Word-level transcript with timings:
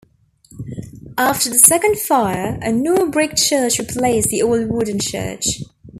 After 1.15 1.51
the 1.51 1.59
second 1.59 1.99
fire 1.99 2.57
a 2.63 2.71
new 2.71 3.11
brick 3.11 3.35
church 3.35 3.77
replaced 3.77 4.29
the 4.29 4.41
old 4.41 4.67
wooden 4.71 4.97
church. 4.99 5.61